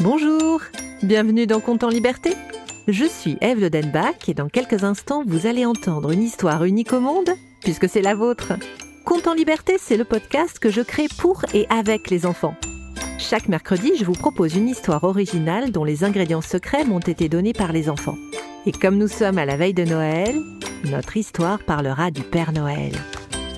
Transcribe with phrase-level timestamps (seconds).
[0.00, 0.60] Bonjour,
[1.02, 2.30] bienvenue dans Compte en Liberté.
[2.86, 6.92] Je suis Eve Le Denbach et dans quelques instants vous allez entendre une histoire unique
[6.92, 7.30] au monde,
[7.62, 8.52] puisque c'est la vôtre.
[9.04, 12.54] Compte en Liberté, c'est le podcast que je crée pour et avec les enfants.
[13.18, 17.52] Chaque mercredi, je vous propose une histoire originale dont les ingrédients secrets m'ont été donnés
[17.52, 18.16] par les enfants.
[18.66, 20.36] Et comme nous sommes à la veille de Noël,
[20.84, 22.92] notre histoire parlera du Père Noël.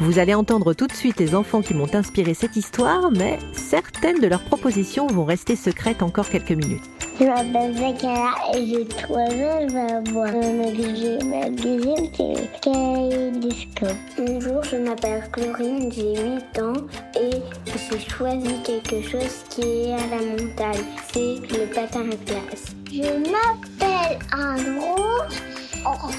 [0.01, 4.19] Vous allez entendre tout de suite les enfants qui m'ont inspiré cette histoire, mais certaines
[4.19, 6.83] de leurs propositions vont rester secrètes encore quelques minutes.
[7.21, 9.29] Je m'appelle Zakaria et j'ai 3 ans.
[9.29, 13.99] Je vais avoir un objet magazine, c'est le kaléidoscope.
[14.17, 16.81] Bonjour, je m'appelle Chlorine, j'ai 8 ans
[17.21, 20.83] et j'ai choisi quelque chose qui est à la montagne.
[21.13, 22.75] C'est le patin à glace.
[22.91, 25.29] Je m'appelle Andrew,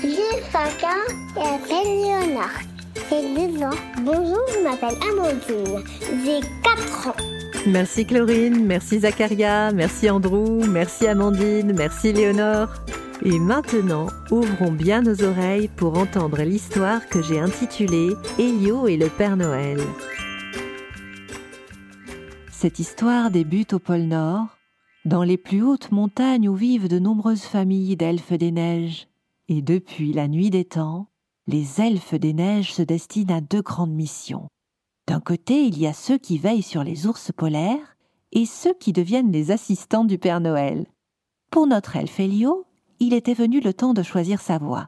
[0.04, 2.71] j'ai 5 ans et m'appelle Léonard.
[3.12, 3.76] J'ai 2 ans.
[4.06, 5.84] Bonjour, je m'appelle Amandine,
[6.24, 7.16] j'ai 4 ans.
[7.68, 12.70] Merci Chlorine, merci Zacharia, merci Andrew, merci Amandine, merci Léonore.
[13.26, 19.10] Et maintenant, ouvrons bien nos oreilles pour entendre l'histoire que j'ai intitulée Elio et le
[19.10, 19.82] Père Noël.
[22.50, 24.46] Cette histoire débute au pôle Nord,
[25.04, 29.10] dans les plus hautes montagnes où vivent de nombreuses familles d'elfes des neiges.
[29.50, 31.08] Et depuis la nuit des temps,
[31.48, 34.48] les elfes des neiges se destinent à deux grandes missions.
[35.08, 37.98] D'un côté, il y a ceux qui veillent sur les ours polaires
[38.32, 40.86] et ceux qui deviennent les assistants du Père Noël.
[41.50, 42.66] Pour notre elfe Elio,
[43.00, 44.88] il était venu le temps de choisir sa voie.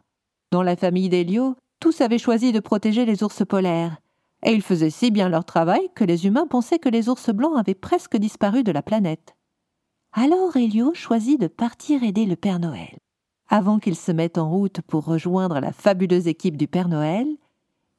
[0.51, 3.97] Dans la famille d'Elio, tous avaient choisi de protéger les ours polaires,
[4.45, 7.57] et ils faisaient si bien leur travail que les humains pensaient que les ours blancs
[7.57, 9.35] avaient presque disparu de la planète.
[10.13, 12.99] Alors Elio choisit de partir aider le Père Noël.
[13.55, 17.27] Avant qu'il se mette en route pour rejoindre la fabuleuse équipe du Père Noël,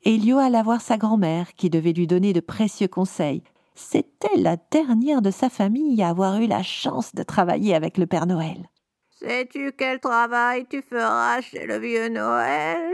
[0.04, 3.44] Elio alla voir sa grand-mère qui devait lui donner de précieux conseils.
[3.76, 8.06] C'était la dernière de sa famille à avoir eu la chance de travailler avec le
[8.06, 8.68] Père Noël.
[9.10, 12.92] Sais-tu quel travail tu feras chez le vieux Noël?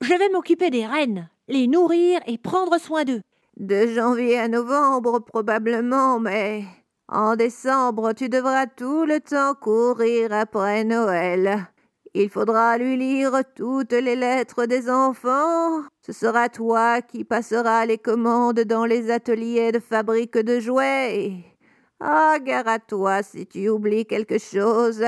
[0.00, 3.20] Je vais m'occuper des rennes, les nourrir et prendre soin d'eux.
[3.58, 6.64] De janvier à novembre probablement, mais
[7.08, 11.68] en décembre tu devras tout le temps courir après Noël.
[12.12, 15.82] Il faudra lui lire toutes les lettres des enfants.
[16.04, 21.44] Ce sera toi qui passeras les commandes dans les ateliers de fabrique de jouets.
[22.00, 25.04] Ah, gare à toi si tu oublies quelque chose.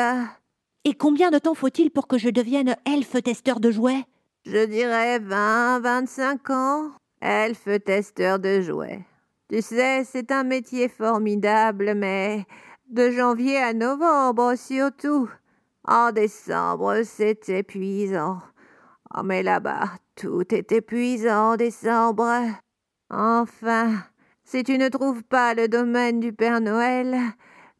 [0.84, 4.04] Et combien de temps faut-il pour que je devienne elfe testeur de jouets?
[4.44, 6.90] Je dirais vingt, vingt-cinq ans.
[7.20, 9.04] Elfe testeur de jouets.
[9.48, 12.44] Tu sais, c'est un métier formidable, mais
[12.90, 15.28] de janvier à novembre surtout.
[15.84, 18.40] En décembre, c'est épuisant.
[19.16, 22.30] Oh, mais là-bas, tout est épuisant en décembre.
[23.10, 24.04] Enfin,
[24.44, 27.16] si tu ne trouves pas le domaine du Père Noël,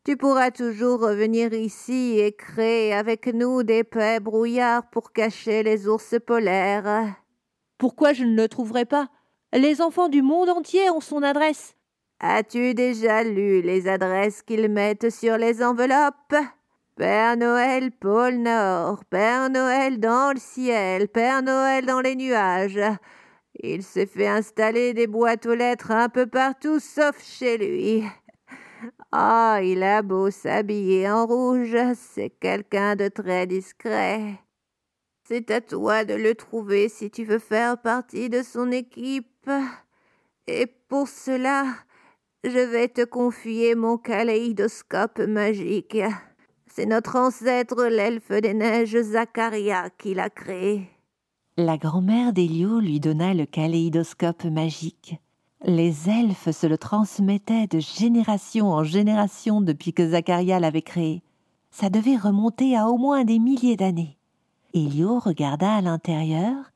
[0.04, 5.86] tu pourras toujours revenir ici et créer avec nous des paix brouillards pour cacher les
[5.86, 7.14] ours polaires.
[7.78, 9.08] Pourquoi je ne le trouverai pas?
[9.52, 11.76] Les enfants du monde entier ont son adresse.
[12.18, 16.34] As-tu déjà lu les adresses qu'ils mettent sur les enveloppes?
[16.94, 22.80] Père Noël, pôle Nord, Père Noël dans le ciel, Père Noël dans les nuages.
[23.62, 28.04] Il s'est fait installer des boîtes aux lettres un peu partout sauf chez lui.
[29.10, 34.38] Ah, il a beau s'habiller en rouge, c'est quelqu'un de très discret.
[35.26, 39.50] C'est à toi de le trouver si tu veux faire partie de son équipe.
[40.46, 41.64] Et pour cela,
[42.44, 45.96] je vais te confier mon kaléidoscope magique.
[46.74, 50.88] C'est notre ancêtre, l'elfe des neiges Zacharia, qui l'a créé.
[51.58, 55.20] La grand-mère d'Elio lui donna le kaléidoscope magique.
[55.66, 61.22] Les elfes se le transmettaient de génération en génération depuis que Zacharia l'avait créé.
[61.70, 64.16] Ça devait remonter à au moins des milliers d'années.
[64.72, 66.72] Elio regarda à l'intérieur.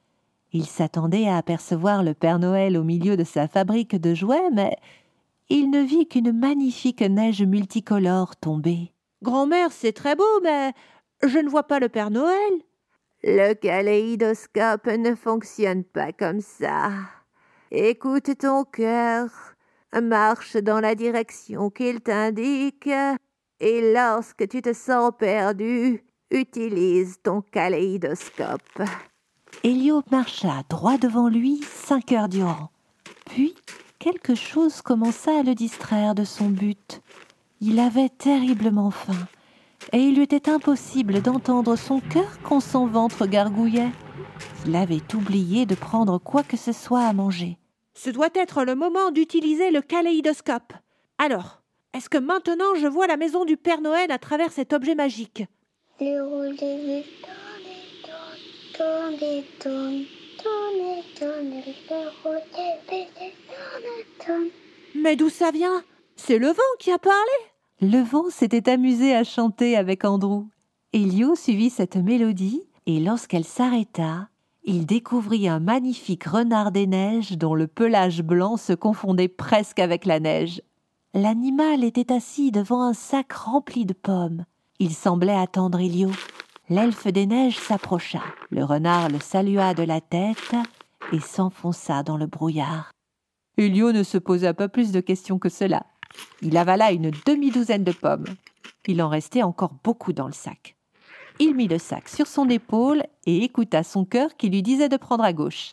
[0.53, 4.77] Il s'attendait à apercevoir le Père Noël au milieu de sa fabrique de jouets, mais
[5.49, 8.93] il ne vit qu'une magnifique neige multicolore tomber.
[9.23, 10.73] Grand-mère, c'est très beau, mais
[11.23, 12.53] je ne vois pas le Père Noël.
[13.23, 16.91] Le kaléidoscope ne fonctionne pas comme ça.
[17.71, 19.29] Écoute ton cœur,
[20.01, 22.91] marche dans la direction qu'il t'indique,
[23.61, 28.83] et lorsque tu te sens perdu, utilise ton kaléidoscope.
[29.65, 32.71] Elio marcha droit devant lui cinq heures durant.
[33.31, 33.55] Puis
[33.99, 37.01] quelque chose commença à le distraire de son but.
[37.61, 39.27] Il avait terriblement faim,
[39.93, 43.93] et il lui était impossible d'entendre son cœur quand son ventre gargouillait.
[44.67, 47.57] Il avait oublié de prendre quoi que ce soit à manger.
[47.95, 50.75] Ce doit être le moment d'utiliser le kaléidoscope.
[51.19, 51.63] Alors,
[51.97, 55.45] Est-ce que maintenant je vois la maison du Père Noël à travers cet objet magique?
[64.95, 65.83] Mais d'où ça vient?
[66.17, 67.19] C'est le vent qui a parlé
[67.81, 70.47] Le vent s'était amusé à chanter avec Andrew.
[70.93, 74.29] Elio suivit cette mélodie et lorsqu'elle s'arrêta,
[74.65, 80.07] il découvrit un magnifique renard des neiges dont le pelage blanc se confondait presque avec
[80.07, 80.63] la neige.
[81.15, 84.45] L'animal était assis devant un sac rempli de pommes.
[84.79, 86.11] Il semblait attendre Elio.
[86.69, 88.23] L'elfe des neiges s'approcha.
[88.51, 90.57] Le renard le salua de la tête
[91.13, 92.91] et s'enfonça dans le brouillard.
[93.59, 95.85] Elio ne se posa pas plus de questions que cela.
[96.43, 98.27] Il avala une demi-douzaine de pommes.
[98.87, 100.77] Il en restait encore beaucoup dans le sac.
[101.39, 104.97] Il mit le sac sur son épaule et écouta son cœur qui lui disait de
[104.97, 105.73] prendre à gauche.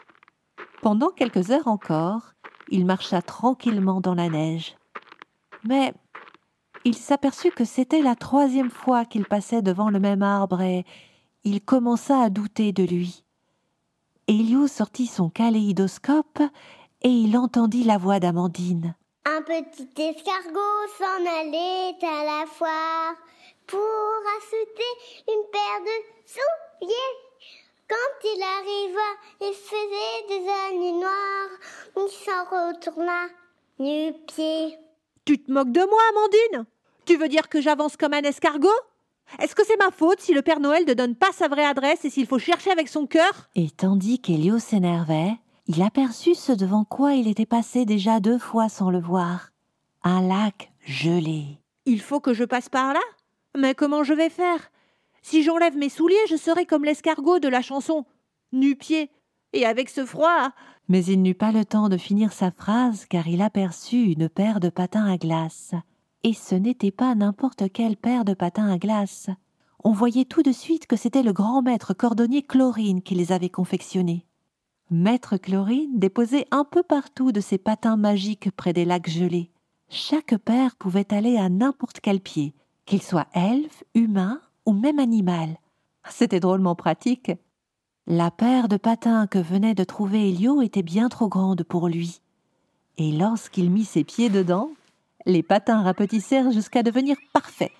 [0.82, 2.34] Pendant quelques heures encore,
[2.70, 4.76] il marcha tranquillement dans la neige.
[5.64, 5.94] Mais
[6.86, 10.86] il s'aperçut que c'était la troisième fois qu'il passait devant le même arbre et
[11.46, 13.24] il commença à douter de lui.
[14.28, 16.42] Elio sortit son kaléidoscope
[17.02, 18.96] et il entendit la voix d'Amandine.
[19.26, 23.16] Un petit escargot s'en allait à la foire
[23.68, 23.80] pour
[24.38, 26.94] acheter une paire de souliers.
[27.88, 29.10] Quand il arriva,
[29.40, 31.58] il faisait des années noires.
[31.96, 33.28] Il s'en retourna
[33.80, 34.78] nu-pied.
[35.24, 36.66] Tu te moques de moi, Amandine?
[37.06, 38.70] Tu veux dire que j'avance comme un escargot?
[39.40, 42.04] Est-ce que c'est ma faute si le Père Noël ne donne pas sa vraie adresse
[42.04, 43.48] et s'il faut chercher avec son cœur?
[43.56, 45.32] Et tandis qu'Elio s'énervait,
[45.68, 49.52] il aperçut ce devant quoi il était passé déjà deux fois sans le voir.
[50.04, 51.60] Un lac gelé.
[51.86, 53.00] Il faut que je passe par là?
[53.58, 54.72] Mais comment je vais faire?
[55.22, 58.06] Si j'enlève mes souliers, je serai comme l'escargot de la chanson,
[58.52, 59.10] nu-pied.
[59.54, 60.50] Et avec ce froid,
[60.90, 64.60] Mais il n'eut pas le temps de finir sa phrase car il aperçut une paire
[64.60, 65.74] de patins à glace.
[66.24, 69.30] Et ce n'était pas n'importe quelle paire de patins à glace.
[69.84, 73.50] On voyait tout de suite que c'était le grand maître cordonnier Chlorine qui les avait
[73.50, 74.26] confectionnés.
[74.94, 79.50] Maître Chlorine déposait un peu partout de ses patins magiques près des lacs gelés.
[79.90, 82.54] Chaque paire pouvait aller à n'importe quel pied,
[82.86, 85.58] qu'il soit elfe, humain ou même animal.
[86.08, 87.32] C'était drôlement pratique.
[88.06, 92.22] La paire de patins que venait de trouver Elio était bien trop grande pour lui.
[93.00, 94.70] Et lorsqu'il mit ses pieds dedans,
[95.26, 97.72] les patins rapetissèrent jusqu'à devenir parfaits.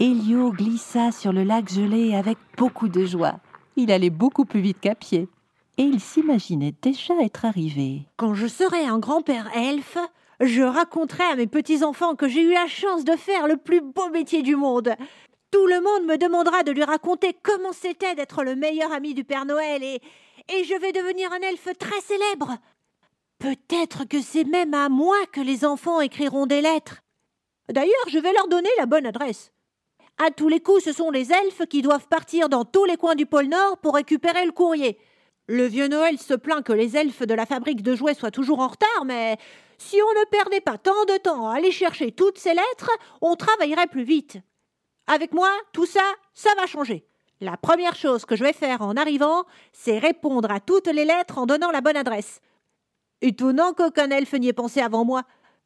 [0.00, 3.38] Elio glissa sur le lac gelé avec beaucoup de joie.
[3.76, 5.28] Il allait beaucoup plus vite qu'à pied.
[5.78, 8.02] Et il s'imaginait déjà être arrivé.
[8.16, 9.98] quand je serai un grand-père elfe,
[10.40, 14.10] je raconterai à mes petits-enfants que j'ai eu la chance de faire le plus beau
[14.10, 14.94] métier du monde.
[15.50, 19.24] Tout le monde me demandera de lui raconter comment c'était d'être le meilleur ami du
[19.24, 20.00] Père Noël et,
[20.48, 22.56] et je vais devenir un elfe très célèbre.
[23.38, 27.02] Peut-être que c'est même à moi que les enfants écriront des lettres.
[27.68, 29.52] D'ailleurs, je vais leur donner la bonne adresse.
[30.24, 33.14] À tous les coups, ce sont les elfes qui doivent partir dans tous les coins
[33.14, 34.98] du pôle Nord pour récupérer le courrier.
[35.48, 38.60] Le vieux Noël se plaint que les elfes de la fabrique de jouets soient toujours
[38.60, 39.36] en retard, mais
[39.76, 42.90] si on ne perdait pas tant de temps à aller chercher toutes ces lettres,
[43.20, 44.38] on travaillerait plus vite.
[45.08, 47.04] Avec moi, tout ça, ça va changer.
[47.40, 49.42] La première chose que je vais faire en arrivant,
[49.72, 52.40] c'est répondre à toutes les lettres en donnant la bonne adresse.
[53.20, 55.22] Étonnant qu'aucun elfe n'y ait pensé avant moi.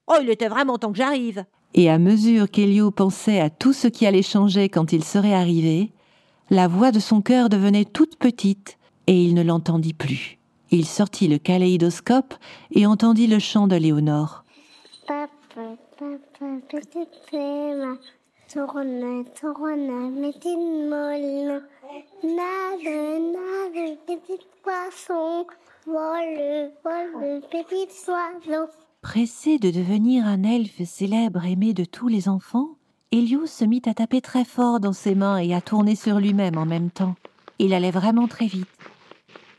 [0.06, 1.44] Oh, il était vraiment temps que j'arrive.
[1.74, 5.92] Et à mesure qu'Elio pensait à tout ce qui allait changer quand il serait arrivé,
[6.48, 10.38] la voix de son cœur devenait toute petite et il ne l'entendit plus.
[10.70, 12.34] Il sortit le kaléidoscope
[12.72, 14.44] et entendit le chant de Léonore.
[15.06, 17.98] Papa, papa, petite femme,
[18.52, 20.58] tourne, tourne, petite
[20.90, 21.62] molle.
[22.24, 25.46] Nage, nage, petit poisson,
[25.86, 28.68] vole, vole, petit oiseau.
[29.02, 32.70] Pressé de devenir un elfe célèbre aimé de tous les enfants,
[33.12, 36.58] Elio se mit à taper très fort dans ses mains et à tourner sur lui-même
[36.58, 37.14] en même temps.
[37.60, 38.66] Il allait vraiment très vite.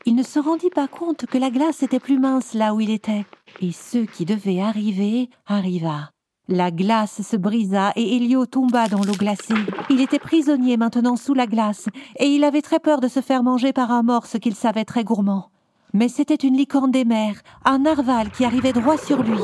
[0.06, 2.90] Il ne se rendit pas compte que la glace était plus mince là où il
[2.90, 3.26] était,
[3.60, 6.10] et ce qui devait arriver arriva.
[6.48, 9.54] La glace se brisa et Elio tomba dans l'eau glacée.
[9.90, 11.88] Il était prisonnier maintenant sous la glace,
[12.18, 15.04] et il avait très peur de se faire manger par un morse qu'il savait très
[15.04, 15.50] gourmand.
[15.92, 19.40] Mais c'était une licorne des mers, un narval qui arrivait droit sur lui.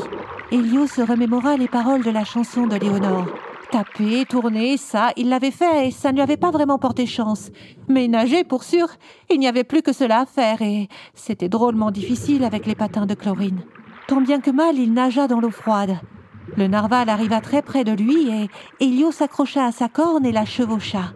[0.51, 3.27] Elio se remémora les paroles de la chanson de Léonore.
[3.71, 7.51] Taper, tourner, ça, il l'avait fait et ça ne lui avait pas vraiment porté chance.
[7.87, 8.87] Mais nager, pour sûr,
[9.29, 13.05] il n'y avait plus que cela à faire et c'était drôlement difficile avec les patins
[13.05, 13.63] de chlorine.
[14.07, 15.97] Tant bien que mal, il nagea dans l'eau froide.
[16.57, 20.45] Le narval arriva très près de lui et Elio s'accrocha à sa corne et la
[20.45, 21.13] chevaucha.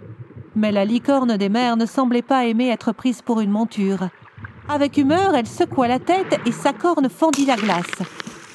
[0.55, 4.09] Mais la licorne des mers ne semblait pas aimer être prise pour une monture.
[4.67, 8.01] Avec humeur, elle secoua la tête et sa corne fendit la glace.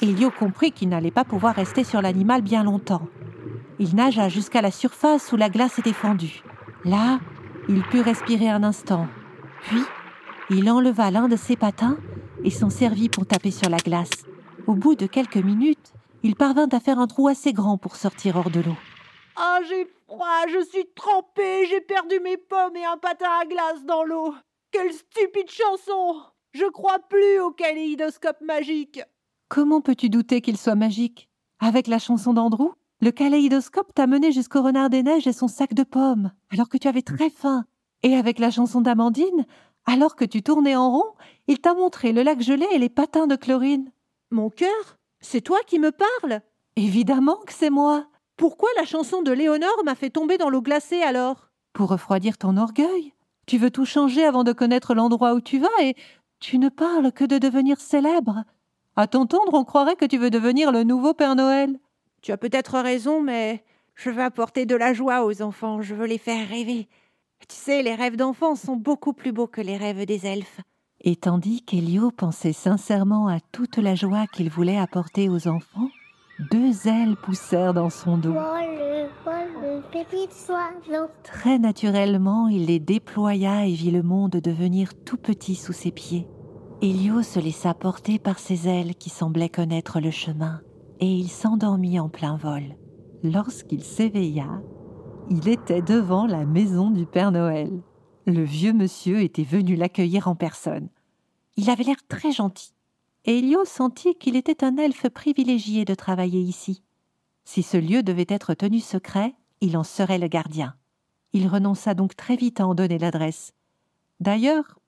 [0.01, 3.07] Elio comprit qu'il n'allait pas pouvoir rester sur l'animal bien longtemps.
[3.79, 6.43] Il nagea jusqu'à la surface où la glace était fondue.
[6.85, 7.19] Là,
[7.67, 9.07] il put respirer un instant.
[9.63, 9.81] Puis,
[10.49, 11.97] il enleva l'un de ses patins
[12.43, 14.11] et s'en servit pour taper sur la glace.
[14.67, 18.37] Au bout de quelques minutes, il parvint à faire un trou assez grand pour sortir
[18.37, 18.77] hors de l'eau.
[19.35, 23.83] Ah, j'ai froid, je suis trempé, j'ai perdu mes pommes et un patin à glace
[23.85, 24.33] dans l'eau.
[24.71, 26.21] Quelle stupide chanson
[26.53, 29.01] Je crois plus au kaléidoscope magique.
[29.49, 31.29] Comment peux-tu douter qu'il soit magique?
[31.59, 32.73] Avec la chanson d'Andrew,
[33.05, 36.77] le kaléidoscope t'a mené jusqu'au renard des neiges et son sac de pommes, alors que
[36.79, 37.65] tu avais très faim.
[38.01, 39.45] Et avec la chanson d'Amandine,
[39.85, 41.13] alors que tu tournais en rond,
[41.45, 43.91] il t'a montré le lac gelé et les patins de chlorine.
[44.31, 46.41] Mon cœur C'est toi qui me parles
[46.77, 48.07] Évidemment que c'est moi.
[48.37, 51.51] Pourquoi la chanson de Léonore m'a fait tomber dans l'eau glacée alors?
[51.73, 53.13] Pour refroidir ton orgueil.
[53.45, 55.93] Tu veux tout changer avant de connaître l'endroit où tu vas et
[56.39, 58.45] tu ne parles que de devenir célèbre.
[58.95, 61.77] À t'entendre, on croirait que tu veux devenir le nouveau Père Noël.
[62.25, 63.63] Tu as peut-être raison, mais
[63.93, 66.87] je veux apporter de la joie aux enfants, je veux les faire rêver.
[67.47, 70.59] Tu sais, les rêves d'enfants sont beaucoup plus beaux que les rêves des elfes.
[71.01, 75.91] Et tandis qu'Elio pensait sincèrement à toute la joie qu'il voulait apporter aux enfants,
[76.49, 78.33] deux ailes poussèrent dans son dos.
[78.33, 79.83] Vole, vole.
[81.21, 86.25] Très naturellement, il les déploya et vit le monde devenir tout petit sous ses pieds.
[86.81, 90.61] Elio se laissa porter par ses ailes qui semblaient connaître le chemin,
[90.99, 92.75] et il s'endormit en plein vol.
[93.23, 94.61] Lorsqu'il s'éveilla,
[95.29, 97.81] il était devant la maison du Père Noël.
[98.27, 100.89] Le vieux monsieur était venu l'accueillir en personne.
[101.57, 102.73] Il avait l'air très gentil.
[103.25, 106.83] Et Elio sentit qu'il était un elfe privilégié de travailler ici.
[107.43, 110.75] Si ce lieu devait être tenu secret, il en serait le gardien.
[111.33, 113.53] Il renonça donc très vite à en donner l'adresse.
[114.19, 114.79] D'ailleurs,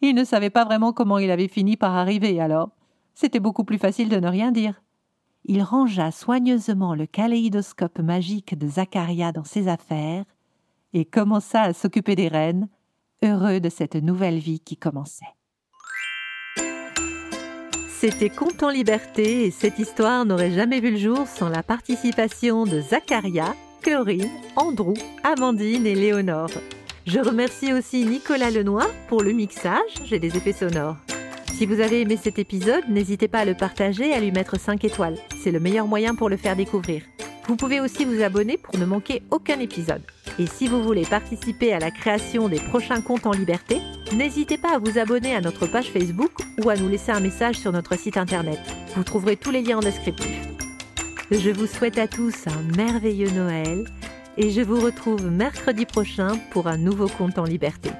[0.00, 2.70] il ne savait pas vraiment comment il avait fini par arriver alors.
[3.14, 4.83] C'était beaucoup plus facile de ne rien dire.
[5.46, 10.24] Il rangea soigneusement le kaléidoscope magique de Zacharia dans ses affaires
[10.94, 12.68] et commença à s'occuper des reines,
[13.22, 15.24] heureux de cette nouvelle vie qui commençait.
[17.88, 22.64] C'était Conte en liberté et cette histoire n'aurait jamais vu le jour sans la participation
[22.64, 26.50] de Zacharia, Chlorine, Andrew, Amandine et Léonore.
[27.06, 30.96] Je remercie aussi Nicolas Lenoir pour le mixage et les effets sonores.
[31.56, 34.58] Si vous avez aimé cet épisode, n'hésitez pas à le partager et à lui mettre
[34.58, 35.16] 5 étoiles.
[35.40, 37.02] C'est le meilleur moyen pour le faire découvrir.
[37.46, 40.02] Vous pouvez aussi vous abonner pour ne manquer aucun épisode.
[40.40, 43.80] Et si vous voulez participer à la création des prochains comptes en liberté,
[44.16, 47.54] n'hésitez pas à vous abonner à notre page Facebook ou à nous laisser un message
[47.54, 48.58] sur notre site internet.
[48.96, 50.36] Vous trouverez tous les liens en descriptif.
[51.30, 53.84] Je vous souhaite à tous un merveilleux Noël
[54.36, 57.90] et je vous retrouve mercredi prochain pour un nouveau compte en liberté.